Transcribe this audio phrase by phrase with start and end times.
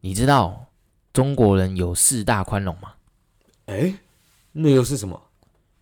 [0.00, 0.66] 你知道
[1.12, 2.94] 中国人有四大宽容吗？
[3.66, 3.94] 哎，
[4.52, 5.20] 那又是什么？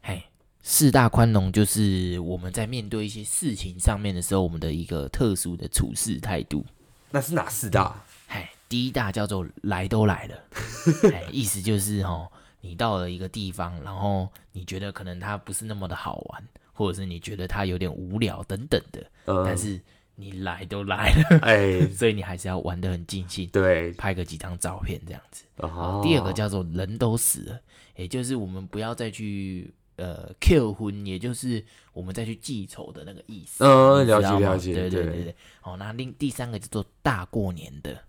[0.00, 0.22] 嘿，
[0.62, 6.64] 四大宽容就是我们在面对一些事情上面的时候，我们的一个特殊的处事态度。
[7.10, 8.02] 那是哪四大？
[8.26, 10.36] 嘿，第一大叫做来都来了，
[11.12, 12.26] 嘿，意思就是哦，
[12.62, 19.78] 你到了一个地方，然后你觉得可能它不是那么的好玩，或者是你觉得它有点无聊等等的，嗯、但是。
[20.18, 25.44] 你来都来了，哎， 所以你还是要玩得很尽兴，对，拍个几张照片这样子。
[25.58, 27.60] 哦，第二个叫做人都死了，
[27.96, 31.62] 也就是我们不要再去呃 kill 婚，也就是
[31.92, 33.62] 我们再去记仇的那个意思。
[33.62, 35.34] 嗯，了解了解，对对对对。
[35.60, 38.02] 好，那另第三个叫做大过年的，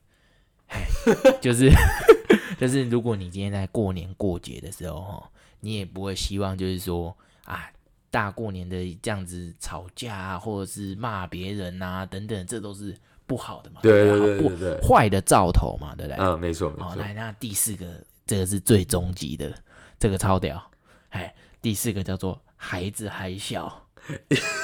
[1.41, 1.69] 就是
[2.57, 5.29] 就是如果你今天在过年过节的时候哈，
[5.59, 7.69] 你也不会希望就是说啊。
[8.09, 13.81] 大过年的这样子吵架啊，或者是骂别人啊，等等，这都是不好的嘛。
[13.83, 16.23] 对对对对对，坏的兆头嘛，对不对？
[16.23, 16.73] 嗯，没错。
[16.79, 17.85] 好，来，那第四个，
[18.25, 19.53] 这个是最终极的，
[19.99, 20.61] 这个超屌。
[21.09, 23.87] 哎，第四个叫做孩子还小，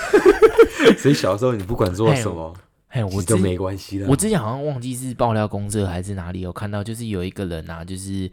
[0.98, 2.54] 所以小时候你不管做什么，
[2.90, 4.08] 哎，我都没关系的。
[4.08, 8.32] 我之前好像忘记是爆料公社还是哪里有看到，就是有一个人啊，就是。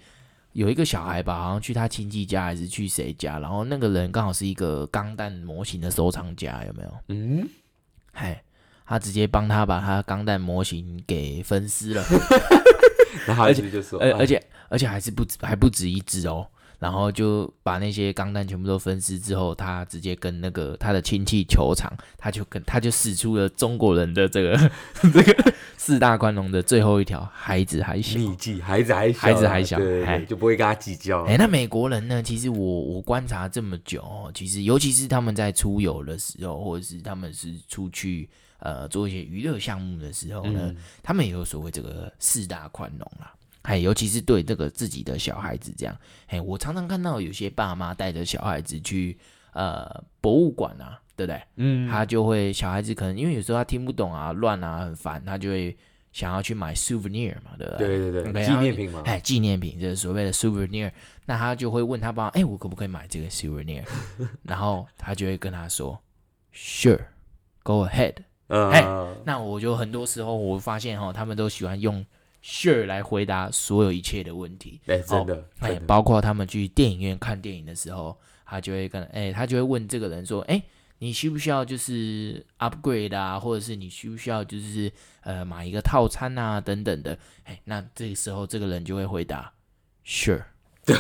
[0.52, 6.90] 有一个小孩吧，好像去他亲戚家还是去谁家，然后那个人刚好是一个钢弹模型的收藏家，有没有？
[7.08, 7.48] 嗯，
[8.12, 8.42] 嗨，
[8.84, 12.04] 他直接帮他把他钢弹模型给分尸了，
[13.38, 16.46] 而且就说，而而且而且还是不止还不止一只哦。
[16.80, 24.70] 然后就把那些钢弹全部都分尸之后，他直接跟那个他的亲戚球场，他就跟他就使出了中国人的这个
[25.12, 31.22] 这个四大宽容的最后一条，孩子还小，秘技，孩子还小，孩子还小，对就不会跟他计较。
[31.24, 32.22] 哎，那美国人呢？
[32.22, 34.02] 其实我我观察这么久，
[34.34, 38.26] 其实尤其是他们在出游的时候，或者是他们是出去
[38.58, 43.34] 呃做一些娱乐项目的时候呢，嗯、他们也有所谓这个四大宽容啦。
[43.62, 45.96] 哎，尤其是对这个自己的小孩子这样，
[46.28, 49.18] 哎，我常常看到有些爸妈带着小孩子去
[49.52, 51.42] 呃博物馆啊，对不对？
[51.56, 55.76] 嗯，他就会小孩子可能因为有时候他听不懂啊、乱啊、很烦，他就会
[56.10, 57.86] 想要去买 souvenir 嘛，对不对？
[57.86, 59.02] 对对对，纪念品嘛。
[59.04, 60.90] 哎，纪念品就是所谓的 souvenir，
[61.26, 63.84] 那他就会问他爸，哎，我可不可以买这个 souvenir？
[64.42, 66.00] 然后他就会跟他说
[66.54, 68.14] ，Sure，go ahead。
[68.48, 68.82] 嗯，哎，
[69.24, 72.04] 那我就很多时候我发现哈，他们都喜欢用。
[72.42, 80.64] Sure 来回答所有一切的问题，哎、欸，真的，哎、哦，包括他们去电影院看电影的时候，他就会跟，哎、欸，他就会问这个人说，哎、欸，
[80.98, 84.90] 你需不需要就是 upgrade 啊，或者是你需不需要就是
[85.20, 87.12] 呃买一个套餐啊等等的，
[87.44, 89.52] 哎、欸，那这个时候这个人就会回答
[90.06, 90.44] ，Sure。
[90.86, 90.96] 对，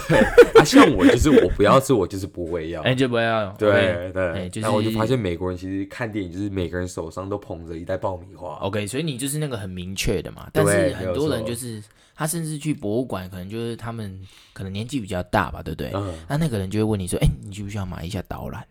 [0.58, 3.50] 啊，像我就是我不要吃，我就是不会要，哎，就不要。
[3.52, 8.56] 对对，然后我就发现美国人其实看电影就是每个人手上都捧着一袋爆米花。
[8.56, 10.48] OK，所以你就是那个很明确的嘛。
[10.52, 11.82] 但是很多人就是
[12.14, 14.20] 他甚至去博物馆，可能就是他们
[14.52, 15.90] 可能年纪比较大吧，对不对？
[15.94, 16.14] 嗯。
[16.28, 18.64] 那那个人就会问你说：“哎，你需不需要买一下导览？”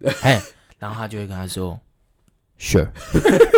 [0.22, 0.40] 哎，
[0.78, 1.80] 然后他就会跟他说
[2.58, 2.88] ：“Sure。”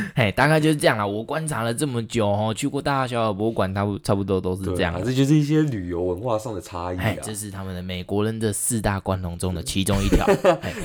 [0.16, 1.06] 嘿，大概就是这样啊。
[1.06, 5.00] 我观察了这么久哦，去过大大小小博物馆，差不差不多都是这样。
[5.04, 7.14] 这就是一些旅游文化上的差异啊。
[7.22, 10.26] 这是他们的美国人的四大关笼中的其中一条。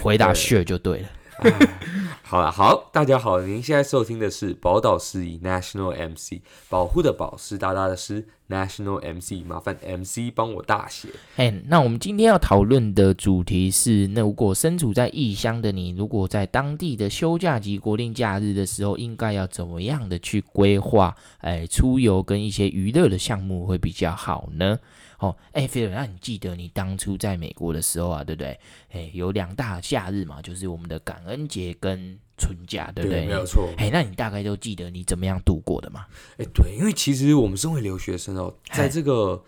[0.01, 1.07] 回答 sure 就对了。
[2.21, 8.27] 好了，好，大家好，您现在收听的是宝岛司仪 National MC，保护的保，湿哒哒的师。
[8.49, 11.07] National MC，麻烦 MC 帮我大写。
[11.37, 21.15] 哎那我们今天要讨论的主题是：那如果身处在异乡的你，如果在当地的休假及国定假日的时候，应该要怎么样的去规划？
[21.39, 24.77] 哎，出游跟一些娱乐的项目会比较好呢？
[25.23, 28.59] 哦，哎，菲尔，那你记得你当初在美国的时候啊，对不对？
[28.91, 33.21] 哎，有两大假日嘛，就是我们的感恩节跟春假，对不对？
[33.21, 33.69] 对，没有错。
[33.77, 36.05] 哎，那你大概都记得你怎么样度过的吗？
[36.37, 39.41] 哎，对，因为其实我们身为留学生哦，在这个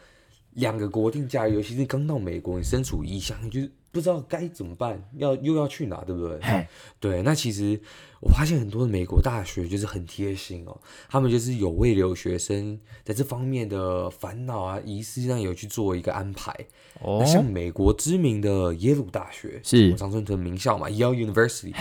[0.51, 6.67] 两个国定假日，尤其是刚到美国，你身处异乡，你就是不知道该怎么办，要又要去哪，对不对？
[6.99, 7.79] 对，那其实
[8.19, 16.51] 我发现很多的美国大学就是很贴心哦，他们就是有为留学生在这方面的烦恼啊、仪式上有去做一个安排。
[16.99, 21.73] 哦，那像美国知名的耶鲁大学是常春藤名校嘛，Yale University。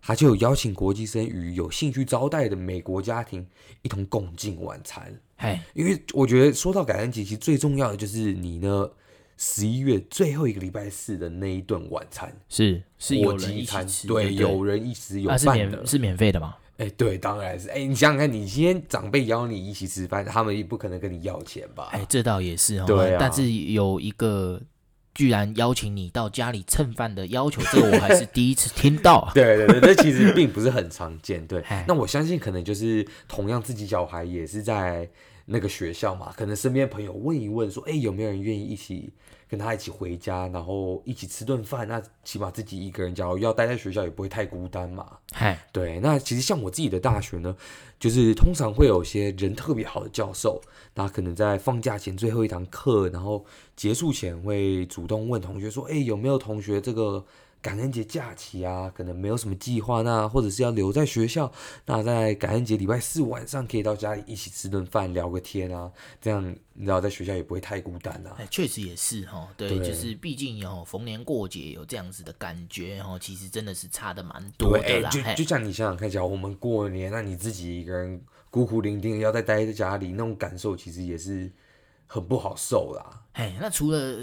[0.00, 3.46] 他就有邀请国际生与有兴趣招待的美国家庭
[3.82, 5.20] 一同共进晚餐。
[5.36, 8.88] 嘿，因为我觉得说到感恩节，其实最重要的就是你呢，
[9.38, 16.56] 十一月最后一个礼拜四的那一顿晚餐是是有人一起吃，对，有人一起有饭的，是免费的吗？
[16.76, 17.70] 哎，对，当然是。
[17.70, 21.88] 哎，你想想看，你今天长辈邀你一起吃饭，他们也不可能跟你要钱吧？
[21.92, 22.84] 哎，这倒也是哦。
[22.86, 24.60] 对啊，但是有一个。
[25.14, 29.32] 居然邀请你到家里蹭饭的要求，这个我还是第一次听到啊！
[29.34, 31.44] 对对对，这其实并不是很常见。
[31.48, 35.10] 对， 那我相信可能就是同样自己小孩也是在
[35.50, 39.10] 那个学校嘛，可能身边朋友问一问，说，哎，有没有人愿意一起
[39.48, 41.88] 跟他一起回家，然后一起吃顿饭？
[41.88, 45.18] 那起码自己一个人，假如要待在学校，也不会太孤单嘛。
[45.32, 47.56] 嗨，对，那其实像我自己的大学呢，
[47.98, 50.60] 就是通常会有些人特别好的教授，
[50.94, 57.24] 那可能在放假前最后一堂课，然后结束前会主动问同学说，哎，有没有同学这个？
[57.60, 61.50] 感恩节假期啊，可能没有什么计划，那或者是要留在学校，
[61.86, 65.90] 那在感恩节礼拜四晚上可以到家里一起吃顿饭，聊个天啊，
[66.20, 68.36] 这样你知道在学校也不会太孤单啊。
[68.38, 75.10] 哎，确实也是哈，对，对就是毕竟有逢年过节有这样子的感觉哈，其实真的是差的蛮多的啦。
[75.10, 78.20] 对，就就像你想想看，假如我们过年，那你自己一个人
[78.50, 81.50] 孤苦伶仃要再待在家里，那种感受其实也是
[82.08, 83.22] 很不好受啦。
[83.34, 84.18] 哎，那除了。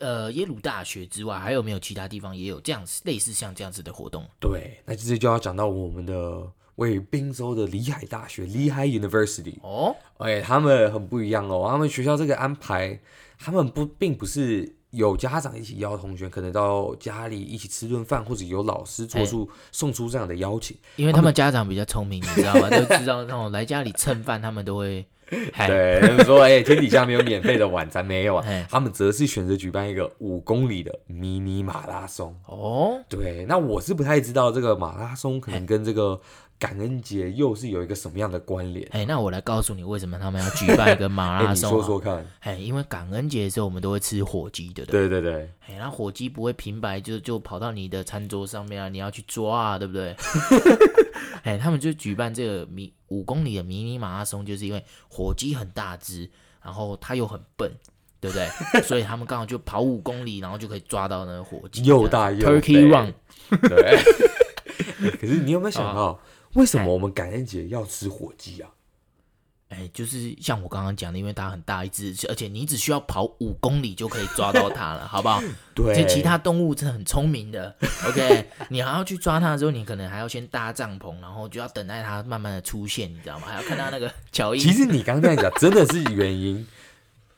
[0.00, 4.24] 呃，耶鲁大学之外，还有没有其他地方也有这样类似像这样子的活动？
[4.40, 6.42] 对，那这就要讲到我们的
[6.76, 9.94] 位于宾州的里海大学 （Lehigh University） 哦。
[10.16, 12.98] 哎，他们很不一样哦，他们学校这个安排，
[13.38, 22.70] 他们不并不是有家长一起邀同学，可能到家里一起吃顿饭，或者有老师做出送出这样的邀请，因为他们家长比较聪明，你知道吗？
[22.70, 25.06] 都知道那种来家里蹭饭，他们都会。
[25.66, 28.66] 对，他们说，哎、欸，天底下没有免费的晚餐，没有啊。
[28.68, 32.34] 他们则是选择举办一个五公里的迷你马拉松。
[32.46, 36.20] 哦，对，那我是不太知道这个马拉松可能跟这个
[36.58, 38.86] 感恩节又是有一个什么样的关联。
[38.90, 41.72] 哎，那我来告诉你为什么他们要举办一个马拉松、啊。
[41.76, 42.26] 你说说看。
[42.40, 45.48] 哎，因为感恩节的时候我们都会吃火鸡的，对对对。
[45.68, 50.14] 哎，那火鸡不会平白就就跑到你的餐桌上面啊，你要去抓啊，对不对？
[51.42, 56.30] 哎，他们就举办这个迷五公里的迷你马拉松，就是因为火鸡很大只，
[56.62, 57.70] 然后它又很笨，
[58.20, 58.48] 对不对？
[58.82, 63.12] 所以他们刚好就跑五公里，然后就可以抓到那个火鸡，又大又 Turkey Run。
[63.68, 63.98] 对。
[65.18, 66.18] 可是你有没有想到，哦、
[66.54, 68.70] 为什么我们感恩节要吃火鸡啊？
[69.70, 75.40] 哎，就是像我刚刚讲的，因为它很大一只，而且你只需要跑五公里就可以抓到它了，好不好？
[75.74, 75.94] 对。
[75.94, 77.72] 这其他动物真的很聪明的
[78.04, 78.46] ，OK？
[78.68, 83.46] 你还要去抓它的时候，你可能还要先搭帐篷，然后就要等待它慢慢的出现，你知道吗？
[83.46, 84.60] 还要看它那个 脚印。
[84.60, 86.66] 其实你刚刚讲真的是原因，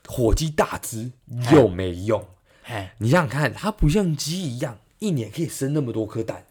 [0.09, 1.13] 火鸡大只
[1.53, 2.27] 又没用。
[2.65, 6.47] 哎，你想想看，它不像鸡一样，一年可以生那么多颗蛋，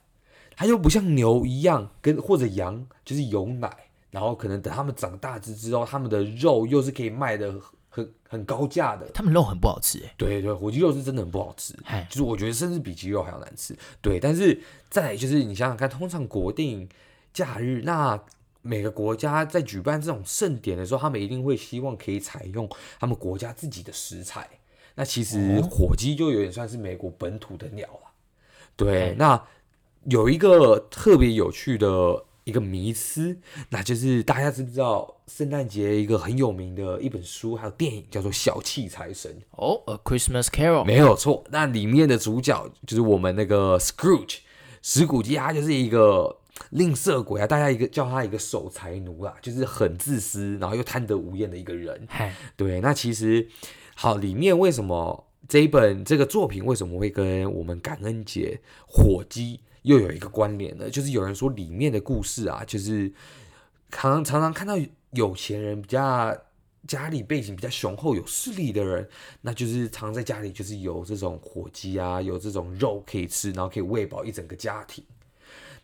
[0.56, 3.70] 它又不像牛一样，跟或者羊就是有奶。
[4.12, 7.56] 然后可能等他们长大之之后，他们的肉又是可以卖的
[7.90, 9.10] 很很高价的。
[9.14, 10.14] 他们肉很不好吃哎。
[10.18, 13.74] 对对，火鸡肉是真的很不好吃，嘿就是我觉得甚至比鸡肉还要难吃。
[14.02, 16.90] 对，但是再来就是你想想看，通常国定
[17.34, 18.22] 假日，那
[18.62, 22.70] 每个国家在举办这种盛典的时候，他们一定会希望可以采用
[23.00, 24.50] 他们国家自己的食材。
[24.96, 28.12] 那其实火鸡就有点算是美国本土的鸟了。
[28.76, 29.42] 对，那
[30.04, 32.26] 有一个特别有趣的。
[32.44, 33.38] 一个迷思，
[33.70, 41.44] 那就是大家知不知道圣诞节一个很有名的一本书还有电影叫做《小气财神》哦，《A Christmas Carol》没有错。
[41.52, 44.40] 那里面的主角就是我们那个 Scrooge
[44.82, 46.38] 史古基，他就是一个
[46.72, 52.08] 吝啬鬼啊，大家一个叫他一个守财奴啊，就是很自私，然后又贪得无厌的一个人。
[52.10, 53.48] 嘿 对，那其实
[53.96, 59.60] 好，里面为什么这一本这个作品为什么会跟我们感恩节火鸡？
[59.84, 63.12] 又有一个关联了，就是有人说里面的故事啊，就是
[63.90, 64.76] 常常常看到
[65.12, 66.36] 有钱人比较
[66.88, 69.08] 家里背景比较雄厚、有势力的人，
[69.42, 75.04] 那就是常在家里就是有这种火鸡啊，有这种肉可以吃，然后可以喂饱一整个家庭。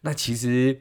[0.01, 0.80] 那其实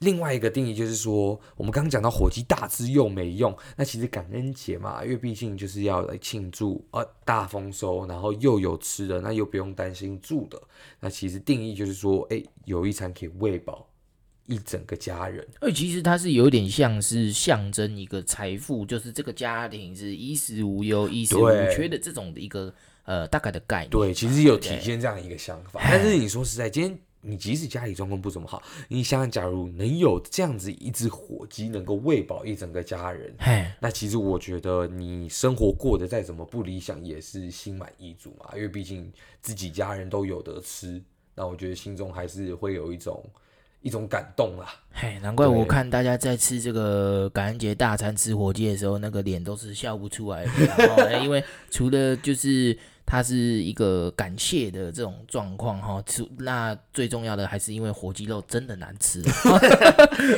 [0.00, 10.60] 另外一个定义就是说，我们刚刚讲到火鸡大只又没用，那其实感恩节嘛，因为毕竟就是要来庆祝呃大丰收，然后又有吃的，那又不用担心住的。
[11.00, 13.88] 那其实定义就是说，哎、欸，有一餐可以喂饱
[14.44, 15.46] 一整个家人。
[15.60, 22.72] 而其实它是有点像是象征一个财富，就是这个家庭是衣食无忧、 衣食无缺的这种的一个
[23.04, 23.90] 呃大概的概念。
[23.90, 25.80] 对，其实有体现这样一个想法。
[25.82, 39.12] 但是你说实在，今天你即使家里状况不怎么好，你想想，假如能有这样子一只火鸡能够喂饱一整个家人，嘿那其实我觉得你生活过得再怎么不理想，也是心满意足嘛，因为毕竟。
[39.42, 41.00] 自己家人都有得吃，
[41.36, 43.24] 那我觉得心中还是会有一种
[43.80, 44.74] 一种感动啦。
[44.90, 51.22] 嘿，难怪我看大家在吃这个感恩节大餐吃火鸡的时候，那个脸都是笑不出来的。
[51.22, 52.76] 因为除了就是。
[53.06, 56.04] 它是一个感谢的这种状况哈，
[56.38, 59.22] 那最重要的还是因为火鸡肉真的难吃。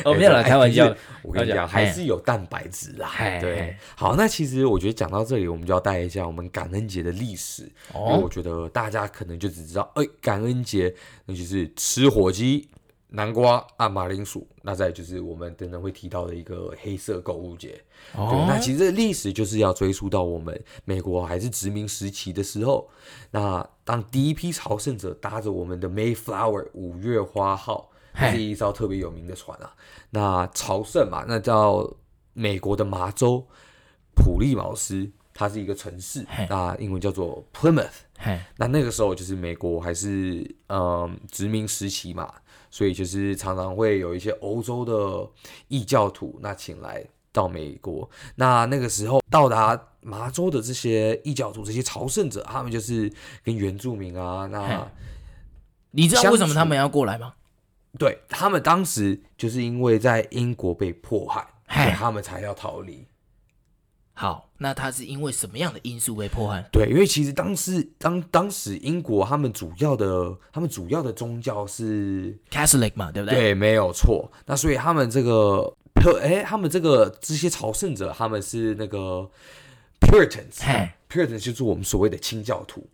[0.04, 3.10] 我 没有来开玩笑，我跟你讲，还是有蛋白质啦。
[3.40, 7.62] 对，好，那其实我觉得讲到这里，我们就要带一下我们感恩节的历史，
[7.94, 10.94] 因为我觉得大家可能就只知道，哎，感恩节
[11.24, 12.68] 那就是吃火鸡。
[13.10, 17.82] 南瓜啊，马铃薯，那再就是我们等等会提到的一个黑色购物节。
[18.14, 22.88] 哦，对，那其实历史就是要追溯到我们美国还是殖民时期的时候。
[23.30, 29.74] 那当第一批朝圣者搭着我们的 Mayflower 五月花号，这是一艘特别有名的船啊。
[30.10, 31.90] 那朝圣嘛，那叫
[32.34, 33.46] 美国的麻州
[34.14, 37.86] 普利茅斯，它是一个城市，那英文叫做 Plymouth。
[38.56, 42.30] 那那个时候就是美国还是嗯殖民时期嘛。
[42.70, 45.26] 所以就是常常会有一些欧洲的
[45.68, 47.02] 异教徒，那请来
[47.32, 48.08] 到美国。
[48.34, 53.10] 那那个时候到达麻州的这些异教徒、这些朝圣者，他们就是
[53.42, 54.46] 跟原住民啊。
[54.52, 54.86] 那
[55.92, 57.32] 你知道为什么他们要过来吗？
[57.98, 63.07] 对，他们当时就是因为在英国被迫害，所以他们才要逃离。
[64.20, 66.60] 好，那他是因为什么样的因素被迫害？
[66.72, 73.38] 对，因为其实当时当当时英国他们主要的他们主要的宗教是 Catholic 嘛，对不对？
[73.38, 74.28] 对，没有错。
[74.44, 75.72] 那所以他们这个
[76.20, 79.30] 哎，他们这个这些朝圣者，他们是那个
[80.00, 82.84] Puritans，Puritans 就是我们所谓的清教徒。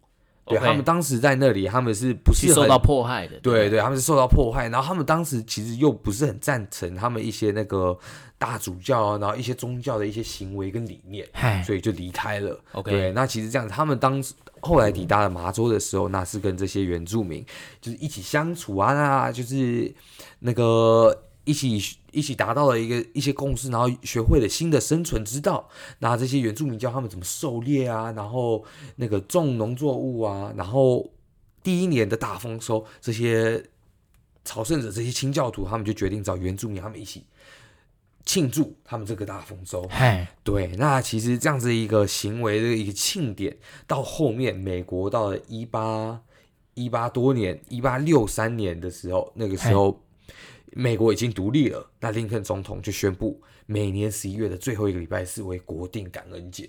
[0.46, 3.38] 对，他们当时在那里，他们是不是受到迫害的？
[3.40, 4.68] 对对，他们是受到迫害。
[4.68, 7.98] 然后他们当时其实又不是很赞成他们一些那个
[8.38, 11.26] 大主教啊，然后一些宗教的一些行为跟理念，
[11.64, 12.60] 所以就离开了。
[12.72, 17.44] OK，对，那其实这样子，他们当时后来抵达了麻州的时候，那是跟这些原住民
[17.80, 19.94] 就是一起相处啊，那就是
[20.40, 21.22] 那个。
[21.44, 25.68] 一起一起达到了一个一些共识，然后学会了新的生存之道。
[25.98, 28.64] 那这些原住民教他们怎么狩猎啊，然后
[28.96, 31.10] 那个种农作物啊，然后
[31.62, 33.62] 第一年的大丰收，这些
[34.44, 37.24] 朝圣者、这些清教徒，他们就决定找原住民他们一起
[38.24, 39.86] 庆祝他们这个大丰收。
[39.90, 43.54] 嘿对，那其实这样子一个行为的一个庆典，
[43.86, 46.22] 到后面美国到了一八
[46.72, 50.00] 一八多年，一八六三年的时候，那个时候。
[50.76, 56.68] 美国已经独立了，那林肯总统就宣布每年十一月的最后一个礼拜四为国定感恩节。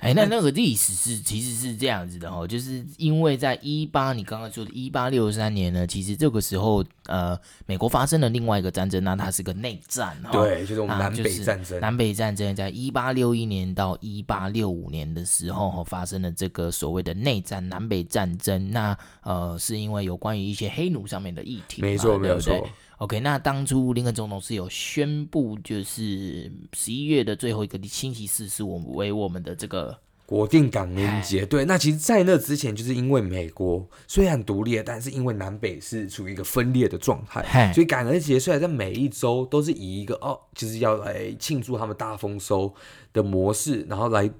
[0.00, 10.30] 哎，那那个历史是其实是这样子的哦，就是因为在一八你刚刚说的一八六三年呢，其实这个时候呃，美国发生了另外一个战争，那它是个内战哦。
[10.32, 11.78] 对，就是我们南北战争。
[11.80, 18.70] 南北战争在一八六一年到一八六五年的时候发生了这个所谓的内战，南北战争。
[18.70, 21.82] 那呃，是因为有关于一些黑奴上面的议题。
[21.82, 22.66] 没错，没有错。
[23.00, 31.46] OK，那当初林肯总统是有宣布，就是十一月的最后一个星期四是我们为我们的这个国定感恩节。
[31.46, 42.74] 对，那其实，在那之前，就是因为美国虽然独立，但是因为南北是处于一个分裂的状态，所以感恩节虽然在每一周都是以一个哦，就是要来庆祝他们大丰收
[43.14, 44.30] 的模式，然后来。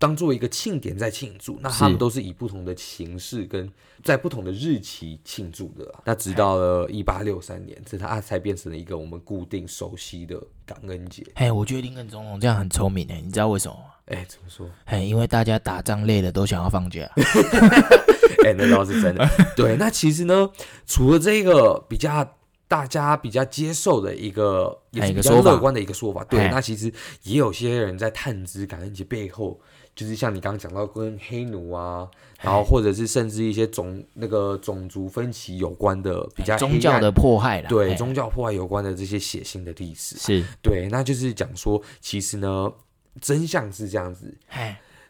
[0.00, 3.70] 当做一个庆典在庆祝，那他们都是以不同的形式跟
[4.02, 5.94] 在不同的日期庆祝的。
[6.06, 11.22] 那直到了一八六三年，这它才变成了一个我们固定熟悉的感恩节。
[11.34, 13.82] 哎，我觉得林肯总统这样很聪明哎，你知道为什么吗？
[14.06, 14.66] 哎，怎么说？
[14.86, 17.06] 哎，因为大家打仗累了都想要放假。
[18.46, 19.28] 哎，那倒是真的。
[19.54, 20.50] 对，那其实呢，
[20.86, 22.26] 除了这个比较
[22.66, 26.90] 大家比较接受的一个，也是比较乐观的一个说法，对，那其实
[27.24, 29.60] 也有些人在探知感恩节背后。
[30.00, 32.08] 就是像你刚刚讲到跟黑奴啊，
[32.40, 40.42] 然后或者是甚至一些种那个种族分歧有关的比较宗教的迫害，对宗教迫害有关的这些血腥的历史，是。
[40.62, 42.72] 对，那就是讲说，其实呢，
[43.20, 44.34] 真相是这样子，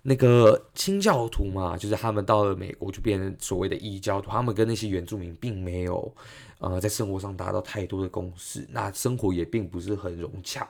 [0.02, 6.12] 那个清教徒嘛，就是他们到了美国就变成所谓的异教徒，他们跟那些原住民并没有
[6.58, 10.68] 呃在生活上达到太多的共识，那生活也并不是很融洽。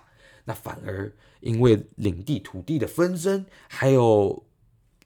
[0.51, 4.45] 那反而因为领地、土地的纷争，还有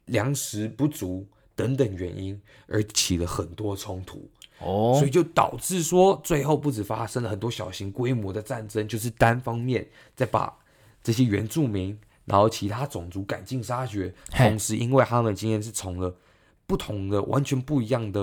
[0.07, 4.27] 粮食不足等等原因，而起了很多冲突。
[4.61, 9.87] 哦，所以就导致说，最后不止发生了很多小型规模的战争，就是单方面
[10.17, 10.57] 在把
[11.03, 14.15] 这些原住民，然后其他种族赶尽杀绝。
[14.31, 16.17] 同时，因为他们今天是从了
[16.67, 18.21] 不同的、完全不一样的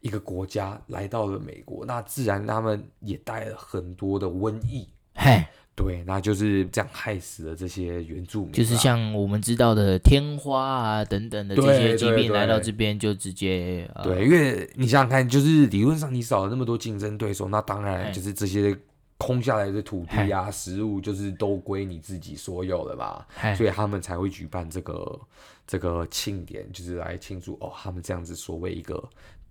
[0.00, 4.88] 一个国家来到了美国，那自然他们也带了很多的瘟疫。
[5.14, 5.44] 嘿。
[5.74, 18.76] 对，那就是这样害死了这些原住民，就是像我们知道的天花啊等等的这些疾病来到这边就直接对，对，因为你想想看，就是理论上你少了那么多竞争对手，那当然就是这些
[19.16, 23.26] 空下来的土地啊、食物就是都归你自己所有了吧，
[23.56, 25.20] 所以他们才会举办这个
[25.66, 29.02] 这个庆典，就是来庆祝哦，他们这样子所谓一个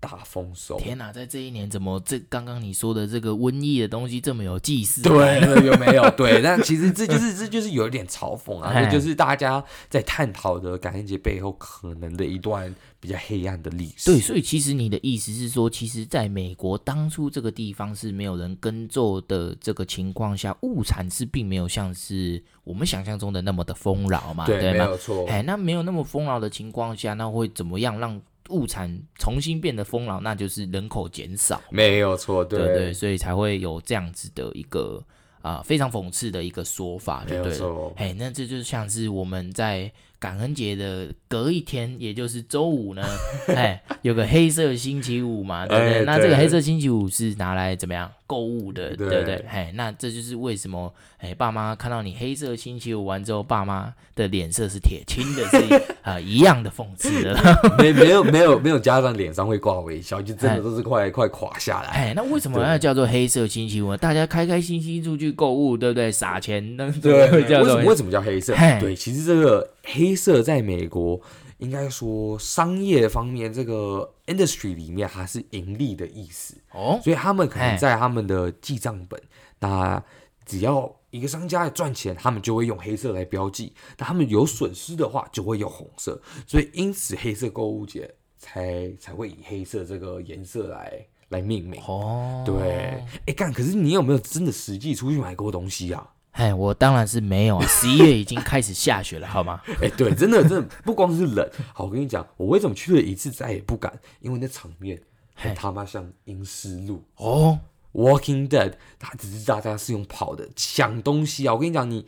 [0.02, 0.78] 大丰收！
[0.80, 5.04] 天哪，在这一年怎么这刚刚你说的这个瘟疫的东西这么有祭祀？
[5.04, 6.10] 对，有没有？
[6.18, 14.12] 对， 但其实这就是 这就是有一点嘲讽啊，这就是大家在探讨的感恩节背后可能的一段比较黑暗的历史。
[14.12, 24.48] 对，所以其实你的意思是说，其实在美国当初这个地方是没有人耕作的这个情况下，物产是并没有像是我们想象中的那么的丰饶嘛？
[24.48, 24.74] 对，对？
[24.74, 25.28] 没有错。
[25.28, 28.20] 哎，那没有那么丰饶的情况下，那会怎么样让？
[28.52, 35.04] 物产重新变得丰饶，那就是人口减少，没有错，对对对，所以才会有这样子的一个
[35.42, 37.58] 啊、呃、非常讽刺的一个说法，对不对？
[37.96, 39.92] 哎，那这就像是我们在。
[40.22, 43.02] 感恩节的隔一天，也就是周五呢，
[43.56, 46.00] 哎，有个黑色星期五嘛，对不对？
[46.02, 49.44] 哎、那这个黑色星期五是拿来怎么样购物的，对，对不对？
[49.50, 55.58] 哎，那这就是为什么，哎，爸妈看到你黑色星期五完之后，爸妈的脸色是铁青的，是
[56.06, 57.36] 啊、呃，一样的讽刺的。
[57.80, 61.90] 没没有没有没有家长脸上会挂微笑，就真的都是快、哎、快垮下来。
[61.90, 63.98] 哎，那为什么要叫做黑色星期五呢？
[63.98, 66.12] 大家开开心心出去购物，对不对？
[66.12, 68.54] 撒钱，那对，为什么为什么叫黑色？
[68.80, 69.68] 对，其实这个。
[69.84, 71.20] 黑色在美国
[71.58, 79.22] 应该说商业方面这个 industry 里面还是盈利的意思哦，所以他们可能在他们的记账本，
[79.60, 80.04] 那
[80.46, 86.20] 只要一个商家赚钱，他们就会用黑色来标记；那他们有损失的话，就会用红色。
[86.48, 92.44] 所以因此黑色购物节才才会以黑色这个颜色来来命名哦。
[92.46, 96.10] 对，哎干，可是你有没有真的实际出去买过东西啊？
[96.32, 97.66] 哎，我当然是没有啊。
[97.68, 99.62] 十一月已经开始下雪了，好吗？
[99.82, 101.48] 哎，对，真的，真的不光是冷。
[101.74, 104.00] 好，我跟你讲，我为什么去了一次再也不敢？
[104.22, 105.02] 因为那场面
[105.36, 107.60] 很他妈像《阴尸路》哦，
[108.02, 111.54] 《Walking Dead》，他只是大家是用跑的抢东西啊。
[111.54, 112.08] 我跟你讲，你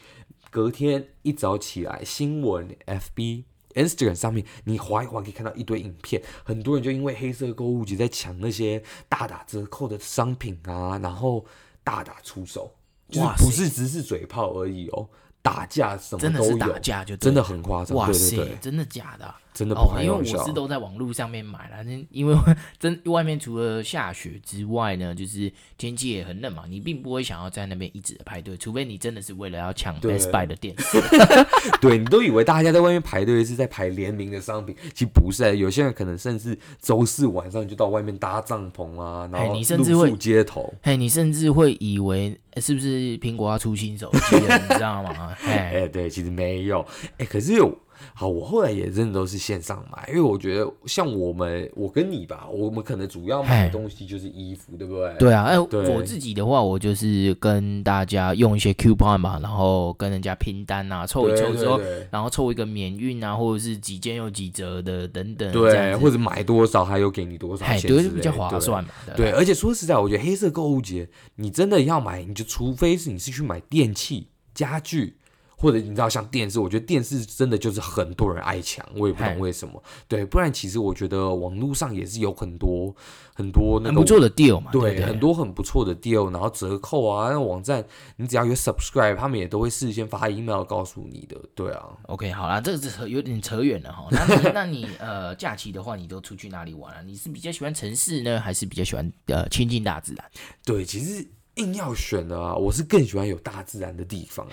[0.50, 11.46] 隔天一早起来，新闻、FB、Instagram 上面，你划一划可以看到一堆影片，很多人就因为黑色购物节在抢那些大打折扣的商品啊，然后
[11.84, 12.74] 大打出手。
[13.14, 15.08] 就是不是只是嘴炮而已哦，
[15.42, 19.34] 打架什么都有，真的是打架就真的很夸张，对对对，真的假的？
[19.54, 22.36] 真的不开玩笑，因为我是都在网络上面买了，那因为
[22.80, 31.00] 真外面除了下雪之外呢，就是天气也很冷嘛，你并不会想要在那边一直排队，除非你真的是为了要抢 Best Buy 的电视。
[31.80, 40.74] 对，你都以为大家在外面排队是在排联名的商品，其实不是，有些人可能甚至周四晚上就到外面搭帐篷啊，然后露宿街头。
[40.82, 45.36] 嘿，你甚至会以为是不是苹果要出新手机了，你知道吗？
[45.46, 46.80] 哎、欸，对，其实没有，
[47.18, 47.78] 哎、欸，可是有。
[48.14, 55.14] 好，我后来也真的都是线上买，因为我觉得像我们，我跟你吧，我们可能主要买的东西就是衣服，对不对？
[55.20, 61.80] 对啊，哎，我自己的话，我就是跟大家用一些 coupon 嘛，然后跟人家拼单啊，凑一凑之后，
[62.12, 68.90] 然后凑一个免运啊，或者是几件有几折的等等，对，或者买多少还有给你多少钱，对，比较划算嘛。
[69.16, 75.18] 对，而且说实在，我觉得黑色购物节，你真的要买，你就除非是你是去买电器、家具。
[75.64, 79.82] 或者你知道像电视，我觉得电视真的就是很多人爱抢，我也不懂为什么。
[80.10, 82.94] 对，不然其实我觉得网络上也是有很多
[83.34, 87.82] 很多那个很不错的 deal 嘛，对，对对很多很不错的 deal，然后折扣啊，那网站
[88.18, 91.38] 你只要有 subscribe，他们也都会事先发 email 告诉你的。
[91.56, 94.06] 对啊，OK，好啦，这个是有点扯远了哈。
[94.12, 97.02] 那你那你呃假期的话，你都出去哪里玩啊？
[97.06, 100.26] 你是比较喜欢城市呢，还是比较喜欢呃亲近大自然？
[100.66, 101.26] 对，其实。
[101.56, 104.48] 硬要选的啊，我是更喜欢有大自然的地方，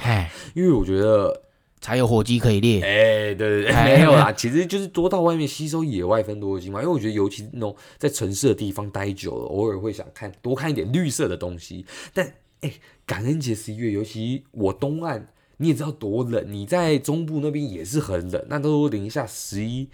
[0.55, 1.43] 因为我觉得
[1.81, 2.83] 才有火鸡可以猎。
[2.83, 6.81] 哎，对对对， 没有啦，其实就是多到外面吸收野外分多精嘛。
[6.83, 11.87] 因为我觉得，尤其那种在城市的地方待久了，偶尔会想看多看一点绿色的东西。
[12.13, 12.73] 但哎，
[13.07, 19.89] 感恩节十一月，尤其我东岸，你也知道多冷，你在中部那边也是很冷，那都零下十一、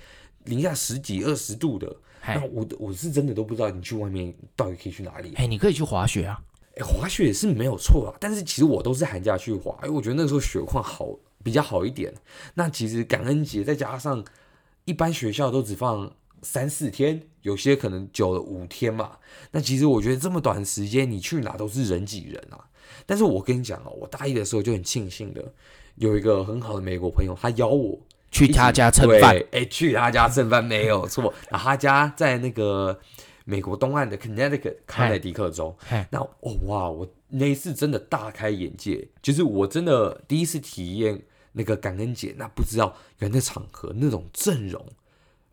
[0.47, 1.95] 零下十几、二十度的。
[2.27, 5.33] 那我我是真的都不知道你去外面到底可以去哪里。
[5.37, 6.43] 哎，你可以去滑雪啊。
[6.77, 11.09] 哎，滑雪也是没有错啊，但是其实我都是寒假去滑，因为我觉得那时候雪况好
[11.43, 12.13] 比较好一点。
[12.53, 14.23] 那其实感恩节再加上
[14.85, 16.13] 一般学校都只放
[16.43, 19.13] 三四天，有些可能久了五天嘛。
[19.53, 22.61] 那其实我觉得这么短时间你去哪都是人挤人啊。
[23.07, 25.43] 但是我跟你讲哦，我大一的时候就很庆幸的
[25.95, 27.99] 有一个很好的美国朋友，他邀我
[28.31, 29.43] 去他家蹭饭。
[29.51, 33.01] 哎，去他家蹭饭没有错，然后他家在那个。
[33.49, 35.75] 美国东岸的 Connecticut 康乃狄克州，
[36.11, 44.85] 那哦哇，我那一次真的大开眼界，就是我真的第一次体验那个感恩节，那不知道原来场合那种阵容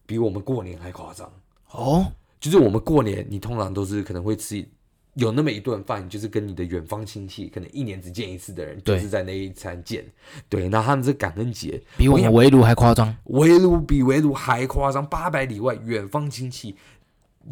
[0.07, 1.31] 比我们过年还夸张
[1.69, 2.11] 哦。
[2.39, 4.67] 就是我们过年，你通常都是可能会吃
[5.13, 10.03] 有那么一顿饭，就是跟你的远方亲戚，可能一年只见一次的人，就是在那一餐见。
[10.49, 16.75] 对，那他们这感恩节比我们围炉还夸张，围炉比围炉还夸张，八百里外远方亲戚。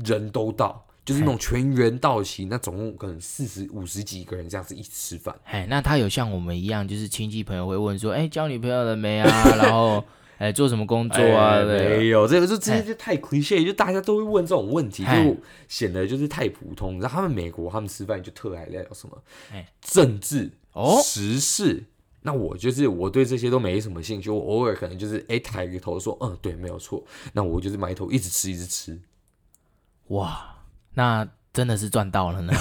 [0.05, 0.85] 人都到。
[1.03, 5.35] 就是那种全员到齐，那总共可能四十五十几个人这样子一起吃饭。
[5.45, 9.27] 哎，那他有像我们一样，就是亲戚朋友会问说，哎，交女朋友了没啊？
[9.57, 10.01] 然后，
[10.37, 11.55] 哎，做什么工作啊？
[11.57, 15.35] 哎、没有，这个就直接就太 cliche，就大家都会问这种问题，就
[15.67, 16.99] 显得就是太普通。
[17.01, 19.23] 然后他们美国，他们吃饭就特爱聊什么？
[19.51, 21.83] 哎，政治哦，时事。
[22.21, 27.03] 那我就是我对这些都没什么兴趣，我偶尔可能就是哎抬个头说，嗯，对，没有错。
[27.33, 28.99] 那我就是埋头一直吃，一直吃。
[30.11, 30.55] 哇！
[30.93, 32.53] 那真的是赚到了呢，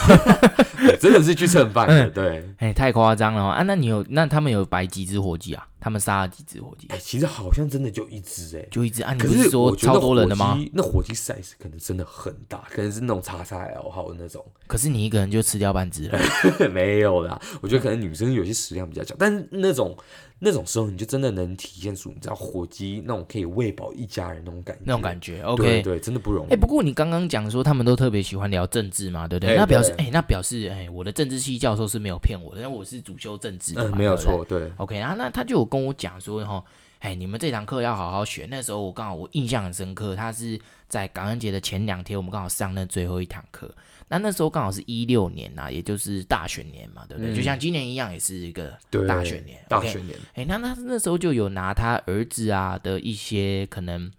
[1.00, 3.62] 真的是去蹭饭的，对，哎、欸，太夸张了啊！
[3.62, 5.64] 那你有，那他们有摆几只火鸡啊？
[5.78, 6.88] 他们杀了几只火鸡？
[6.88, 9.12] 哎、欸，其实好像真的就一只，哎，就一只啊！
[9.14, 10.58] 你不是说超多人的吗？
[10.72, 14.44] 那火鸡 size 可能真的很大，可能是那种叉叉 L 号的那种。
[14.66, 16.18] 可是你一个人就吃掉半只了？
[16.70, 19.96] 没有啦，我觉得可能女生有些食量比较小，但是那种。
[20.42, 25.42] 那种时候，你就真的能体现出你知道火鸡那种可以喂饱一家人那种感觉，那种感觉。
[25.42, 26.48] OK，对，对，真的不容易。
[26.48, 29.55] 哎、欸，不过你刚刚讲说他们都特别喜欢聊政治嘛，对不对？
[29.55, 34.72] 欸、那表示，哎、欸，那表示，哎、欸，我的政治系教授是没有骗我的，因为我是主修政治的嘛，嗯，没有错，对。
[34.79, 36.64] OK，然后那他就有跟我讲说，哈，
[37.00, 38.46] 哎，你们这堂课要好好学。
[38.50, 43.74] 那时候我刚好我印象很深刻，他是在感恩节的前两天，我们刚好上那最后一堂课。
[44.06, 47.32] 那那时候刚好是一六年呐、啊，也就是大选年嘛，对不对？
[47.32, 48.76] 嗯、就像今年一样，也是一个
[49.08, 49.58] 大选年。
[49.68, 54.10] 大选年，哎、okay 欸，那那那时候就有拿他儿子啊的一些可能，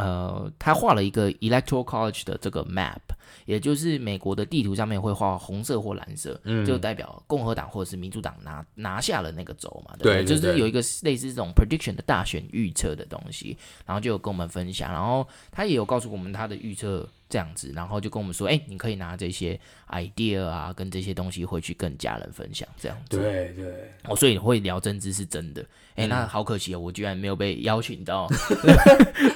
[0.00, 2.98] 呃，他画了一个 Electoral College 的这个 map，
[3.46, 10.14] 也就是美国的地图上面会画红色或蓝色，嗯、就代表共和党或者是民主党拿拿下了那个州嘛，对不对？
[10.14, 17.08] 对对对，就是有一个类似这种 prediction 的大选预测的东西，然后就有跟我们分享，然后他也有告诉我们他的预测。
[17.30, 23.16] 这样子，然后就跟我们说，哎，你可以拿这些 idea 啊，跟这些东西回去跟家人分享，这样子。
[23.16, 23.90] 对对。
[24.04, 25.64] 哦，所以会聊政治是真的。
[25.94, 28.26] 哎，那好可惜哦，我居然没有被邀请到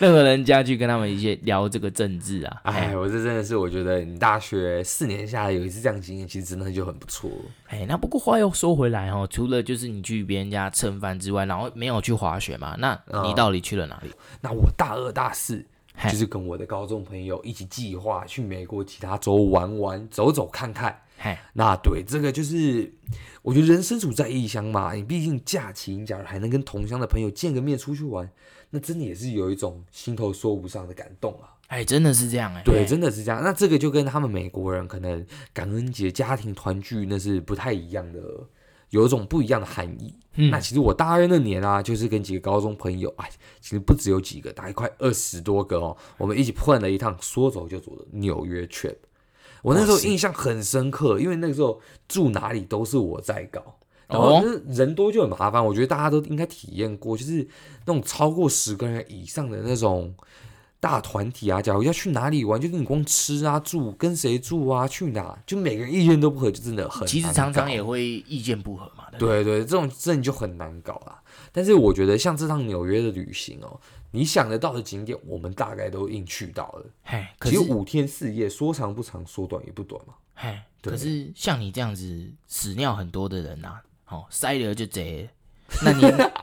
[0.00, 2.60] 任何 人家去跟他们一些聊这个政治啊。
[2.64, 7.30] 哎，我这真的是，我觉得你大学四年下来有一次这样经验，其实真的就很不错。
[7.68, 12.74] 哎，那不过话又说回来哦，除了就是你去别人家蹭饭之外，然后没有去滑雪嘛？
[12.78, 14.08] 那你到底去了哪里？
[14.08, 15.64] 嗯，那我大二大四。
[16.02, 21.00] 就是跟我的高中朋友一起计划去美国其他州玩玩、走走看看。
[21.16, 22.92] 嘿那对这个就是，
[23.42, 28.28] 我觉得人身处在异乡嘛，你毕竟假期，你假如还能跟同乡的朋友见个面出去玩，
[28.70, 31.54] 那真的也是有一种心头说不上的感动啊！
[31.68, 33.40] 哎，真的是这样哎，对，真的是这样。
[33.42, 38.20] 那这个就跟他们美国人可能感恩节家庭团聚那是不太一样的。
[38.90, 40.14] 有一种不一样的含义。
[40.36, 48.96] 嗯，那其实我大二那年啊，就是跟几个高中朋友，哎，其实不只有几个，大概快二十多个哦，我们一起 plan 了一趟说走就走的纽约 trip。
[49.62, 53.76] 我那时候印象很深刻，因为那个时候住哪里都是我在搞，
[54.08, 55.64] 然后就是人多就很麻烦。
[55.64, 57.46] 我觉得大家都应该体验过，就是
[57.86, 60.14] 那种超过十个人以上的那种。
[60.84, 67.08] 大团体啊，假如要去哪里玩，就是你光吃啊、住、跟谁住啊、去哪，就每个人意见都不合，就真的很。
[67.08, 69.06] 其实常常也会意见不合嘛。
[69.18, 71.22] 对对，这种真的就很难搞啦。
[71.52, 76.84] 但是我觉得像这趟纽约的旅行哦，你想得到的景点，我们大概都硬去到了。
[77.02, 80.12] 嘿，可是其实五天四夜，说长不长，说短也不短嘛。
[80.34, 83.68] 嘿，可是像你这样子屎尿很多的人呐、
[84.04, 85.30] 啊，哦，塞了就贼。
[85.82, 86.02] 那你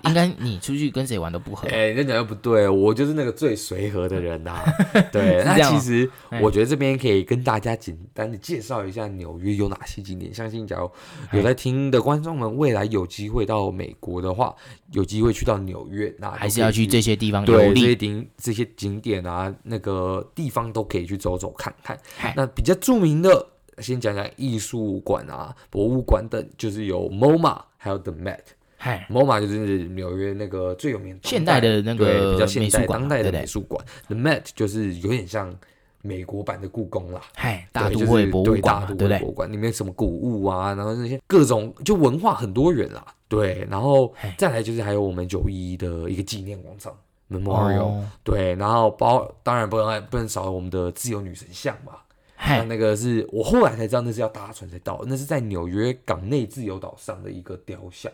[0.09, 1.67] 应该你出去跟谁玩都不合。
[1.69, 4.73] 哎，那讲又不对，我就是那个最随和的人呐、啊。
[5.11, 6.09] 对，那其实
[6.41, 10.33] 我觉得这边可以跟大家简单的介绍一下纽约有哪些景点。
[10.33, 10.89] 相信假如
[11.37, 14.55] 有在听的观众们，未来有机会到美国的话，
[14.91, 17.45] 有机会去到纽约，那还是要去这些地方。
[17.45, 21.97] 对，这些景这些景点啊，那个地方都可以去走走看看。
[22.35, 23.47] 那比较著名的，
[23.79, 28.39] 先讲讲艺术馆啊、博物馆等，就是有 MoMA，还有 The Met。
[28.83, 33.85] 嗨，MoMA 就是纽约那个最有名的现代的那个比较现代当代的美术馆。
[34.07, 35.55] The Met 就是有点像
[36.01, 37.21] 美国版的故宫啦。
[37.35, 39.19] 嗨，大都会博物馆，对不对？
[39.19, 43.05] 博物馆里面什么古物啊，然后那些各种就文化很多元啦。
[43.27, 46.91] 对，然后再来就是还有我们九一一的一个纪念广场
[47.29, 48.01] Memorial。
[48.23, 51.93] 对，然后包当然不能不能少了我们的自由女神像嘛。
[52.35, 58.11] 嗨，那个是我后来才知道那是要搭船才到，那是在纽约港内自由岛上的一个雕像。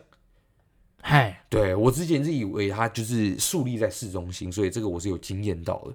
[1.01, 5.93] 嗨，对，我之前是以为它就是树立在市中心，所以这个我是有经验到的。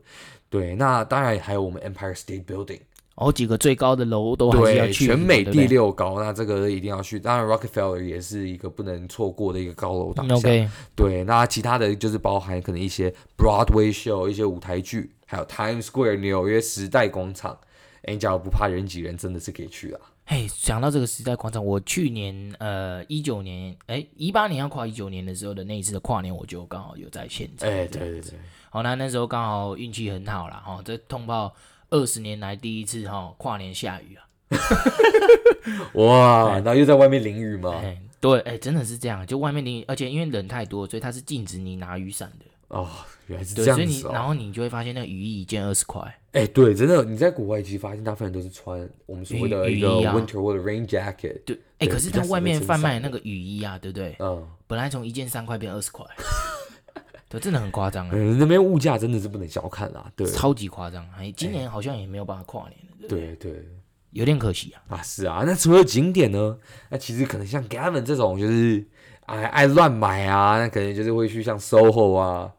[0.48, 2.80] 对，那当然还有我们 Empire State Building，
[3.16, 7.20] 哦，几个最高的楼都还是要去，全美第六高，那这个一定要去。
[7.20, 10.34] 当然 Rockefeller 也是一个不能错过的一个高楼大厦。
[10.34, 17.58] Okay 对，那其他的就是包含可能一些 Broadway show，一些舞台剧，还有 Times Square 纽约时代广场。
[18.04, 20.00] 哎，你假如不怕人挤人，真的是可以去啊。
[20.32, 27.68] 嘿，想到这个时代广场，我去年呃一九年，哎一八年要跨一九年的时候的那一次的跨年，我就刚好有在现场。
[27.68, 28.32] 哎，对对对。
[28.70, 30.62] 好，那那时候刚好运气很好啦。
[30.64, 31.54] 哈，这通报
[31.90, 34.24] 二十年来第一次哈跨年下雨啊！
[36.00, 37.82] 哇，然后又在外面淋雨吗？
[38.18, 42.46] 对，哎，真的是这样，就外面淋雨，而且因为人太多，所以他是禁止你拿雨伞的。
[42.72, 42.88] 哦，
[43.26, 43.86] 原来是这样子，哦。
[43.86, 46.02] 所以你然后你就会发现，那个雨衣一件二十块。
[46.32, 51.40] 哎，对，真的，你在国外其实发现大部分人都是穿我们所谓的一个 winter 或者 rain jacket。
[51.44, 54.16] 对，哎，可是它外面贩卖那个雨衣啊，对不对？
[54.18, 54.46] 嗯。
[54.66, 56.04] 本来从一件三块变二十块。
[57.28, 58.10] 对，真的很夸张啊！
[58.14, 61.06] 嗯，那边物价真的是不能小看啊，对，超级夸张。
[61.16, 63.68] 哎，今年好像也没有办法跨年了，对对，对，
[64.10, 64.96] 有点可惜啊。
[64.96, 65.42] 啊，是啊。
[65.46, 66.58] 那除了景点呢？
[66.90, 68.84] 那其实可能像 Gavin 这种，就是
[69.24, 72.52] 爱爱乱买啊，那可能就是会去像 SOHO 啊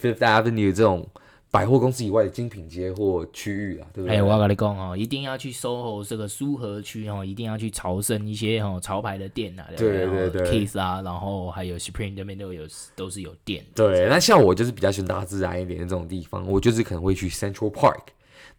[0.00, 1.08] ，Fifth Avenue 这种。
[1.52, 4.18] 百货公司以外的精品街或区域啊，对不对？
[4.18, 12.62] 哎，我要跟你讲哦，一定要去 SOHO 这个苏荷区哦，一定要去朝圣一些哦潮牌的店啊，对对对，Kiss 啊，然后还有 Supreme 这边都有，
[12.94, 13.66] 都是有店。
[13.74, 18.02] 对，那像我就是比较喜欢大自然一点的这种地方，我就是可能会去 Central Park，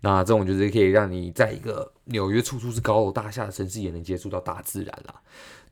[0.01, 5.15] 那这种就是可以让你在一个纽约处处是高楼大厦的城市，也能接触到大自然啦。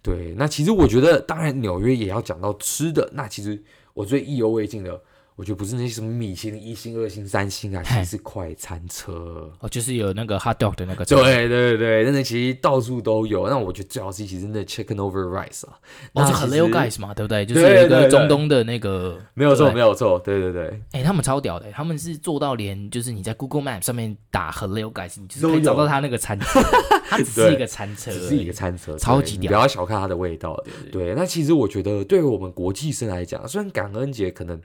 [0.02, 3.62] 对，那其实我觉得，当然纽约也要讲到吃的，那其实
[3.93, 5.02] 我最意犹未尽的。
[5.39, 11.06] 我觉得不是那些什么米其林一星、二星、三星啊，其实是快餐车哦，就是有那个 hot dog 的那个。
[11.06, 13.47] 对对对，那那其实到处都有。
[13.47, 15.80] 那我觉得最好吃其实那 chicken over rice 啊，
[16.12, 17.45] 哦，是 Halal Guys 嘛，对不对？
[17.45, 20.78] 就是有一个中东的那个，没有错，没有错，对对对。
[20.91, 26.60] 哎，他们超屌的，他们是做到连就是你在 Google Map 上面打 Halal Guys，你就是可以找到他那个餐车，
[27.08, 30.62] 它只是一个餐车，只是一个餐车，超级屌，不要小看它的味道。
[30.91, 34.60] 对，那其实我觉得对于我们国际生来讲，虽然感恩节可能。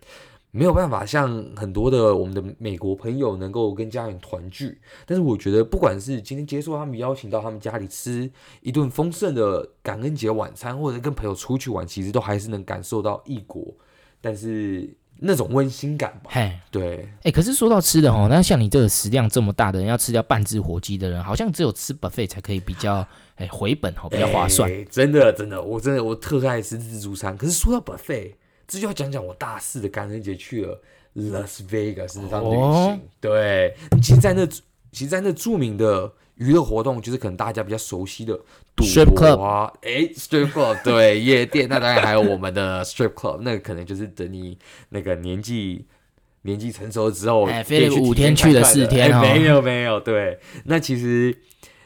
[0.57, 13.67] 没有办法像很多的我们的美国朋友能够跟家人团聚，但是我觉得不管是今天接受他们邀请到他们家里吃一顿丰盛的感恩节晚餐，或者跟朋友出去玩，其实都还是能感受到异国，
[14.21, 14.89] 但是
[15.19, 16.31] 那种温馨感吧。
[16.31, 24.71] 嘿，对，哎、欸，可是说到吃的哦，那像你这个食量这么大的人，要吃掉半只火鸡的人，好像只有吃 buffet 才可以比较哎回本哦，比较划算。
[24.71, 27.37] 欸、真的，真的，我真的我特爱吃自助餐。
[27.37, 28.35] 可是说到 buffet。
[28.67, 30.81] 这就要讲讲我大四的感恩节去了
[31.15, 32.61] Las Vegas 是趟旅行。
[32.61, 38.39] 哦、对，其实，在那，其实，在那著名的娱乐活动，就是可能大家比较熟悉的
[38.75, 41.69] 赌博啊，哎，Strip Club，对，夜店。
[41.69, 45.87] 那当然还有我们的 Strip Club，那个可能就是等你那个年纪
[46.43, 50.41] 年纪成熟之后，哎，飞了五天去了四天哦，没有没有，对。
[50.65, 51.37] 那其实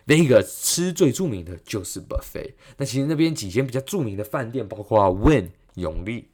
[0.07, 2.55] Vegas 吃最著名的就是 buffet。
[2.79, 6.29] 那其实那边几间比较著名的饭店，包括 Wynn 永利。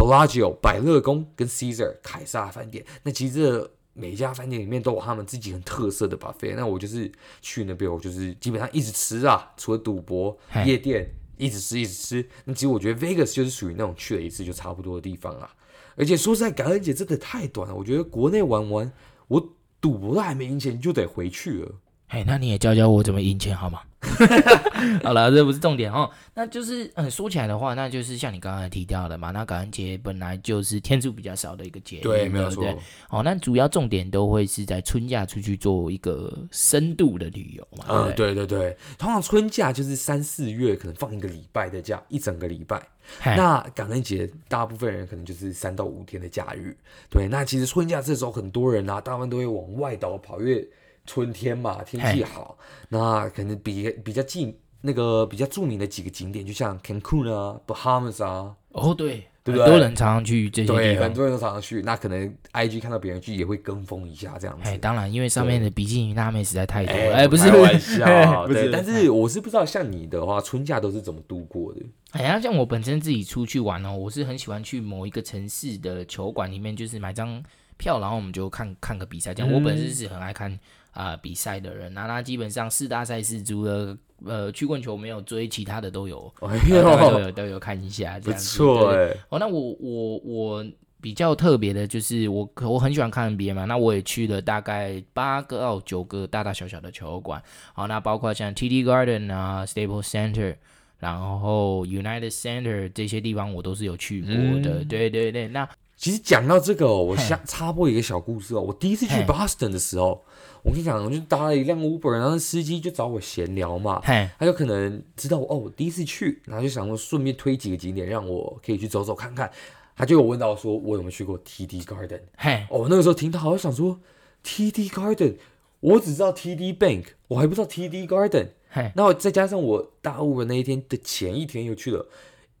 [0.00, 6.54] Bellagio 百乐宫跟 Caesar 凯撒饭店，那其实这每一家饭店里面都有他们自己很特色的 buffet。
[6.56, 10.34] 那我就是去那边，我就是基本上一直吃啊，除了赌博、
[10.64, 12.26] 夜店，一直吃一直吃。
[12.46, 15.54] 那其实我觉得 Vegas 就是属于那种去了一次就差不多的地方啊。
[15.96, 17.74] 而且说实在，感恩节真的太短了。
[17.74, 18.90] 我觉得国内玩完，
[19.28, 21.72] 我赌博都还没赢钱就得回去了。
[22.06, 23.80] 哎，那你也教教我怎么赢钱好吗？
[25.04, 26.10] 好了，这不是重点哦。
[26.34, 29.30] 那就是，嗯，说起来的话，那就是像你刚刚提到的嘛。
[29.30, 32.64] 那感恩节本来就是天数比较少的一个节日，对，没有错。
[33.10, 37.84] 哦，那主要重点都会是在春假出去做一个深度的旅游嘛。
[37.88, 38.76] 嗯，对对对。
[38.98, 42.82] 通常春假就是三四月，可能放一个礼拜的假，一整个礼拜。
[43.24, 46.74] 那感恩节，大部分人可能就是三到五天的假日。
[47.10, 50.66] 对，那其实春假这时候，很多人啊，大部分都会往外岛跑，因为
[51.10, 52.56] 春天嘛，天气好，
[52.88, 54.56] 那可能比比较近。
[54.82, 59.62] 那个比较著名的几个景点，就像 Cancun 啊、Bahamas 啊，哦对，对不对？
[59.62, 61.82] 很多人常常去这些地方，对，很多人都常常去。
[61.82, 64.70] 那可能 IG 看到别人去，也会跟风一下这样子。
[64.70, 67.14] 哎，当然，因为上面的比基尼辣妹实在太多了。
[67.14, 68.06] 哎，不是开玩笑，
[68.48, 68.70] 不是。
[68.70, 71.82] 但是我是不知道，像你的话，春假都是怎么度过的？
[72.12, 77.42] 哎呀，像我本身自己出去玩哦，我是很喜欢去某一个城市的球馆里面，就是买张
[77.76, 79.34] 票，然后我们就看看个比赛。
[79.34, 80.58] 这样，我本身是很爱看
[80.92, 81.92] 啊、呃、比赛的人。
[81.94, 88.58] 那那基本上四大赛事除了呃，曲棍球没有追，其他的都有，哎呦呃、都有都有看一下，这样子。
[88.58, 89.16] 不错哎。
[89.30, 90.66] 哦，那我我我
[91.00, 97.42] 比较特别的就是我我很喜欢看 NBA 嘛，那我也去了大概八个到九个大大小小的球馆。
[97.72, 100.56] 好，那包括像 TD Garden 啊、Staples Center，
[100.98, 104.80] 然后 United Center 这些地方我都是有去过的。
[104.82, 105.66] 嗯、对对对，那
[106.00, 108.62] 其实讲到这个，我想插播一个小故事哦。
[108.62, 110.24] 我第一次去 Boston 的时候。
[110.62, 119.50] 我跟你讲，我就搭了一辆 Uber，然后司机就找我闲聊嘛，嘿他就可能知道我哦，我第一次去，然后就想说顺便推几个景点让我可以去走走看看。
[119.96, 122.20] 他就有问到说，我有没有去过 TD Garden？
[122.36, 124.00] 嘿，哦，那个时候听到，我想说
[124.44, 125.36] TD Garden，
[125.80, 128.48] 我只知道 TD Bank，我还不知道 TD Garden。
[128.68, 132.06] 嘿，然后再加上我搭 Uber 那一天的前一天又去了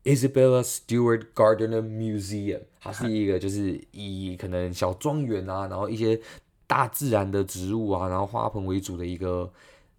[0.04, 6.20] Isabella Stewart Gardner Museum，它是一个就是以可能小庄园啊，然后一些。
[6.70, 9.52] 大自然的植物啊，然后花盆为主的一个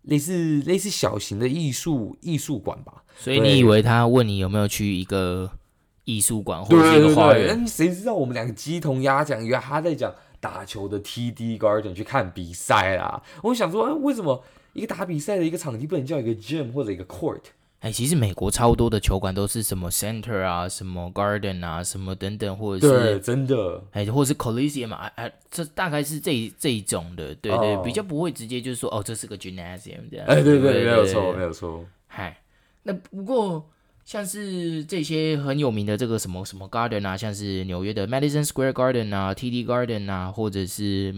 [0.03, 3.03] 类似类似小型的艺术艺术馆吧。
[3.17, 5.51] 所以你以为他问你有没有去一个
[6.05, 7.59] 艺术馆或者一个花园？
[7.59, 13.21] 那谁知道我们两个鸡同鸭讲，以为他在讲打球的 TD Garden 去看比赛啦。
[13.43, 17.41] 我想说，哎，为什么一个打比赛的一个场地不能叫一个 gym 或者一个 court？
[17.81, 30.27] 哎，其实美国超多的球馆都是什么 center 啊，什么 garden 啊，什么等等，或者是对，真的，哎，或者是 coliseum 啊，哎，这大概是这这一种的，对对，哦、比较不会直接就是说，哦，这是个 gymnasium 这样。
[30.27, 31.83] 哎，对对，没有错，没有错。
[32.05, 32.37] 嗨，
[32.83, 33.67] 那不过
[34.05, 41.11] 像是这些很有名的这个什么什么 garden 啊，像是纽约的 Madison Square Garden 啊，TD Garden 啊，或者是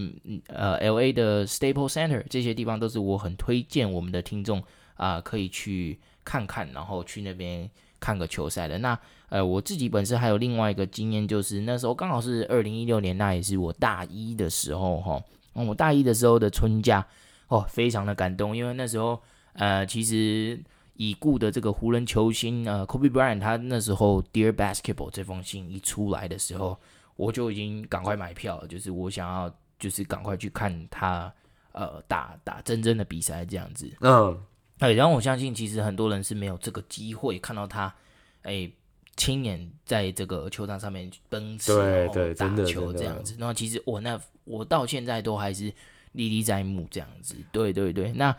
[0.47, 4.63] 呃 LA 的 Staples Center 这些地方，都是我很推荐我们的听众
[5.03, 5.99] 啊、可以去。
[6.25, 8.77] 看看，然后去那边看个球赛的。
[8.77, 15.21] 那呃，我自己本身还有另外一个经验，就是那时候刚好是二零一六年，那也是我大一的时候哈。
[15.51, 17.05] 我大一的时候的春假
[17.49, 20.57] 哦，非常的感动，因为那时候呃，其实
[20.95, 26.79] 已故的这个湖人球星呃，Kobe Bryant，他那时候 Dear Basketball 这封信一出来的时候，
[27.17, 31.29] 我就已经赶快买票，就是我想要就是赶快去看他
[31.73, 33.91] 呃打打真正的比赛这样子。
[33.99, 34.41] 嗯。
[34.79, 37.93] 哎，然后我相信，其实很多人是没有这个机会看到他，
[38.41, 38.69] 哎，
[39.15, 43.36] 亲眼在这个球场上面奔驰，对对，打球这样子。
[43.38, 45.71] 然后其实我那我到现在都还是
[46.13, 47.36] 历历在目这样子。
[47.51, 48.36] 对对对，那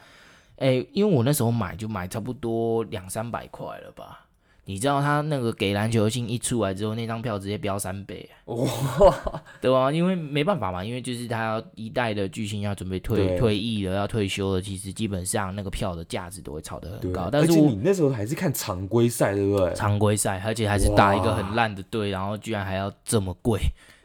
[0.56, 4.23] 哎，因为我那时候买就买差不多两三百块了吧。
[4.66, 8.56] 你知道他那个给篮球信一出来之后，那张票直接飙三倍哇，
[9.60, 9.92] 对吧？
[9.92, 17.28] 因为没办法嘛，因为就是他要一代的巨星要准备退退役了，要退休了，其实基本上那个票的价值都会炒得很高。
[17.30, 19.74] 但是你那时候还是看常规赛，对不对？
[19.74, 23.60] 常规赛，而且还是打一个很烂的队，然后居然还要这么贵。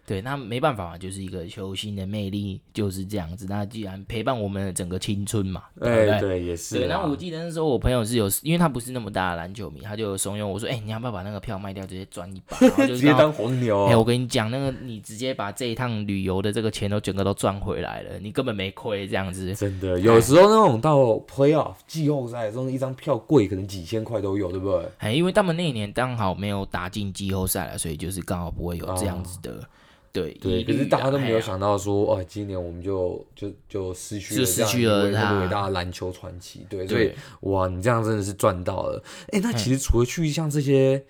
[0.10, 3.46] 对，那没办法嘛，就是一个球星的魅力就是这样子。
[3.48, 6.10] 那既然陪伴我们的整个青春嘛，对不对？
[6.10, 6.80] 欸、对，也是。
[6.80, 19.54] 对，那我记得那时候我朋友是有，因为他不是那么大的篮球迷，他就有怂恿我说：“哎、欸，你要不要把那个票卖掉，直接赚一把， 然后就直接当黄牛？”哎、欸，我跟你讲，那个你直接把这一趟旅游的这个钱都整个都赚回来了，你根本没亏这样子。
[19.54, 20.98] 真的，有时候那种到
[21.32, 24.86] playoff 季后赛的时候，一张票贵，可能几千块都有，对不对？
[24.98, 29.52] 哎、欸，因为他们那一年刚好没有打进季后赛了，所以就是刚好不会有这样子的。
[29.62, 29.70] 啊
[30.12, 34.64] 对对，可是大家都没有想到说，哦，今年我们就就就失去了这
[35.12, 36.66] 样一位伟大的篮球传奇。
[36.70, 39.04] 对，所以哇，你这样真的是赚到了。
[39.32, 41.06] 哎，那其实除了去像这些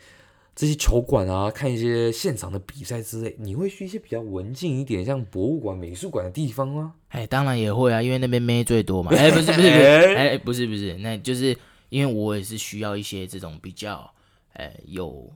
[0.53, 6.93] 这些球馆啊，看一些现场的比赛之类，你会去一些比较文静一点，像博物馆、美术馆的地方吗？
[7.07, 9.11] 哎，当然也会啊，因为那边妹最多嘛。
[9.15, 11.55] 哎，不是不是，哎，不是不是，那就是
[11.87, 14.11] 因为我也是需要一些这种比较，
[14.53, 15.31] 哎，有。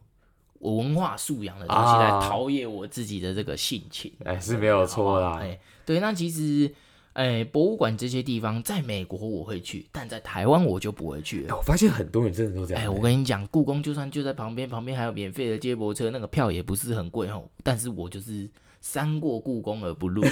[0.63, 5.39] 文化素养的东西来陶冶我自己的这个性情，哎、啊，是没有错啦。
[5.41, 6.73] 哎，对，那其实，
[7.13, 11.55] 哎，博物馆这些地方在美国我会去，但在台湾我就不会去了。
[11.55, 12.83] 我发现很多人真的都这样。
[12.83, 17.43] 哎，我跟你讲，故宫就算就在旁边，旁边还有免费的接驳车，那个票也不是很贵哦。
[17.61, 18.49] 但是我就是
[18.81, 20.23] 三过故宫而不入，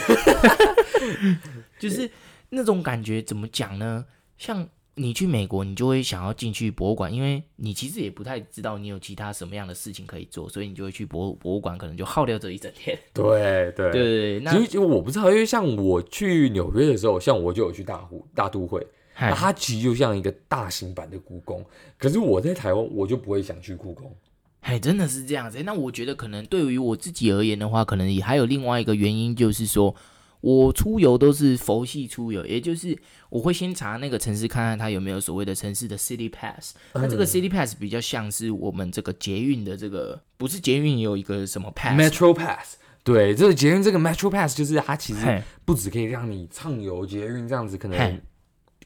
[1.78, 2.10] 就是
[2.50, 4.06] 那种感觉，怎么讲呢？
[4.38, 4.67] 像。
[4.96, 12.98] 你去美国，你就会想要进去博物馆，因为你其实也不太知道你有其他什么样的事情可以做，所以你就会去博博物馆，可能就耗掉这一整天。
[13.14, 18.86] 对对对，那其实我不知道，因为像我去纽约的时候，像我就有去大湖大都会，
[19.18, 21.66] 那它其实就像一个大型版的故宫。
[21.98, 24.14] 可是我在台湾，我就不会想去故宫。
[24.60, 25.64] 哎，真的是这样子。
[25.64, 29.96] 那我觉得可能对于我自己而言的话，可能也还有另外一个原因，就是说。
[30.42, 32.98] 我出游都是佛系出游，也就是
[33.30, 36.76] 我会先查那个城市，看看它有没有所谓的城市的 City Pass。
[36.94, 42.76] 那这个 City Pass 比较像是我们这个捷运的这个，不是捷运有一个什么 Pass？Metro Pass。
[43.04, 48.22] 对，这个捷运这个 Metro Pass 就是它其实不只可以让你畅游捷运这样子，可能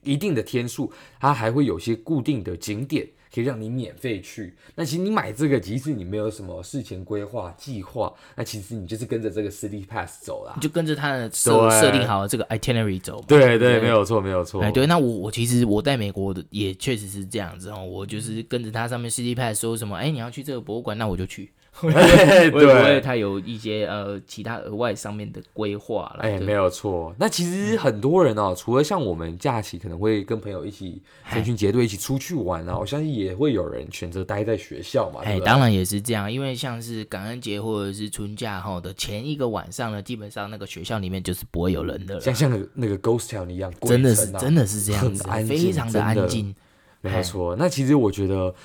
[0.04, 3.08] 一定的天数，它还会有些固定的景点。
[3.36, 4.56] 可以让你免费去。
[4.76, 13.22] 那其实你买这个，即使你没有什么事前规划计划，那其实你就是跟着这个 City Pass 走啦，你就跟着它的设设定好的这个 itinerary 走。
[13.28, 14.62] 对对，对，没有错，没有错。
[14.62, 21.52] 哎，对，那我我其实我在美国的也确实是这样子哦，我就是跟着它上面 City Pass 说什么，哎，你要去这个博物馆，那我就去。
[21.82, 26.20] 对，对，他有一些呃其他额外上面的规划了。
[26.22, 27.14] 哎，没有错。
[27.20, 35.20] 那其实很多人哦，除了像我们假期可能会跟朋友一起成群结队一起出去玩啊，我相信也会有人选择待在学校嘛。
[35.24, 46.56] 哎，当然也是这样，因为像是感恩节或者是春假后的前一个晚上呢，基本上那个学校里面就是不会有人的了，像像那个那个 Ghost Town 一样，真的是真的是这样子，非常的安静。
[47.02, 47.56] 没有错。
[47.58, 48.56] 那其实我觉得。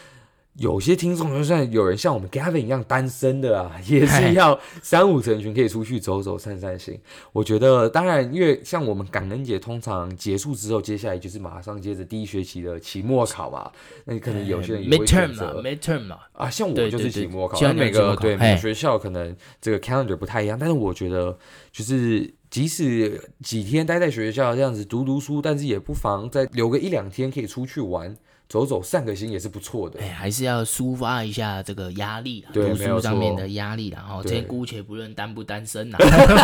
[0.60, 7.00] 有些听众就算有人像我们 Gavin 一样单身的啊， 也是要三五成群可以出去走走散散心。
[7.32, 13.72] 我觉得，当然，因为像我们感恩节通常结束之后，接下来就是马上接着第一学期的期末考嘛。
[14.04, 21.38] 那你可能有些人也会选择 midterm 嘛啊，像我就是期末考，对对对，每个对每个学校可能这个 calendar 不太一样，但是我觉得
[21.72, 28.14] 就是即使几天待在学校这样子读读书，但是也不妨再留个一两天可以出去玩。
[28.50, 35.96] 走走散个心也是不错的，哎，还是要抒发一下这个压力，读书上面的压力，然后先姑且不论单不单身呐，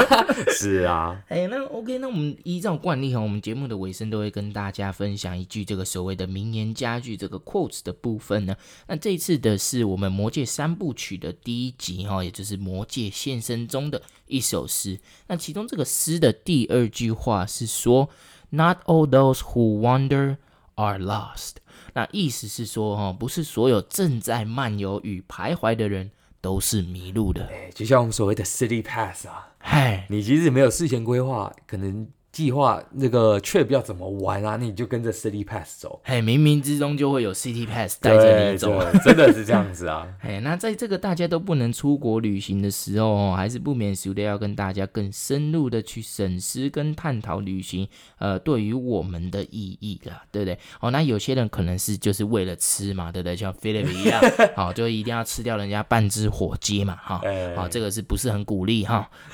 [0.56, 8.54] 是啊， 哎，那 OK，那我们依照惯例哈，我们节目的尾声都会跟大家分享一句这个所谓的名言佳句，这个 quotes 的部分呢，
[8.86, 18.08] 那这一次的是我们魔戒三部曲的第一集哈，也就是魔戒现身中的一首诗，那其中这个诗的第二句话是说
[18.50, 20.36] ，Not all those who wander
[20.76, 21.56] are lost。
[21.96, 26.10] 那意思是说，哈，不是所有正在漫游与徘徊的人
[26.42, 27.46] 都是迷路的。
[27.46, 32.06] 哎，就像我们所谓的 City Pass 啊，嗨，你即使没有事前规划，可能。
[32.36, 34.58] 计划那个 trip 要怎么玩啊？
[34.58, 40.06] 你就跟着 City Pass 走，嘿，冥冥之中就会有 City Pass 带着你走，真的是这样子啊。
[40.20, 50.58] 嘿，那在这个大家都不能出国旅行的时候，还是不免俗的要跟大家更深入的去审视跟探讨旅行，呃，对于我们的意义啦，对不对？
[50.80, 53.34] 哦，那有些人可能是就是为了吃嘛，对不对？
[53.34, 54.20] 像 Philip 一样，
[54.54, 57.22] 好，就一定要吃掉人家半只火鸡嘛，哈，
[57.56, 59.08] 好，这个是不是很鼓励哈？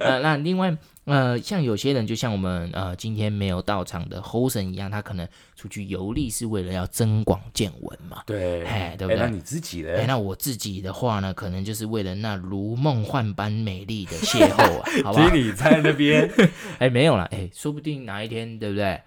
[0.00, 0.76] 呃，那另外。
[1.10, 8.22] 呃，像有些人，就像我们呃今天没有到场的 Hosen 一样，他可能出去游历是为了要增广见闻嘛。
[8.26, 9.20] 对，哎，对不对？
[9.20, 9.96] 那你自己呢？
[9.96, 15.30] 哎，那我自己的话呢，可能就是为了那如梦幻般美丽的邂逅啊，好吧？
[15.34, 16.30] 你在那边？
[16.78, 19.00] 哎，没有啦，哎，说不定哪一天，对不对？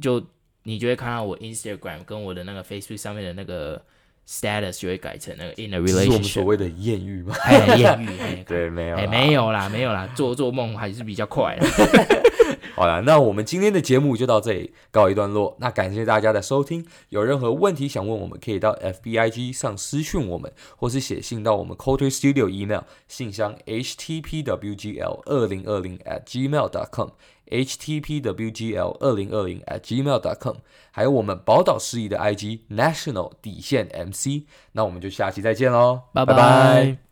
[0.00, 0.22] 就
[0.64, 3.82] 你就会看到我 Instagram 跟我的那个 Facebook 上面的那个。
[4.28, 7.34] Status 就会改成那个 in a relationship，是我们所谓的艳遇吗？
[7.44, 11.66] 哎，艳遇， 对，没有，哎，没有啦，没有啦，做做梦还是比较快的。
[12.74, 15.56] 好了，那我们今天的节目就到这里告一段落。
[15.60, 27.10] 那感谢大家的收听，有任何问题想问我们，可以到 FBIG 上私讯我们，或是写信到我们 Coder Studio email 信箱 htpwgl 二零二零 at gmail dot com。
[27.50, 30.56] Htpwgl 二零二零 at gmail.com，
[30.90, 37.05] 还有我们宝岛失仪的 IG national 底线 MC，那我们就下期再见喽，拜拜。